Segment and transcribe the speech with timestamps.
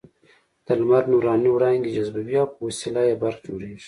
[0.65, 3.79] د لمر نوراني وړانګې جذبوي او په وسیله یې برق جوړېږي.